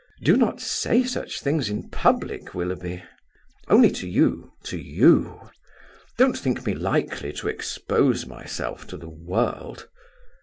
[0.23, 3.03] "Do not say such things in public, Willoughby."
[3.67, 5.51] "Only to you, to you!
[6.17, 9.87] Don't think me likely to expose myself to the world.